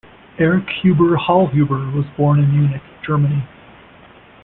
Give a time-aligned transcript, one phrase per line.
[0.39, 3.43] Erich Huber Hallhuber was born in Munich, Germany.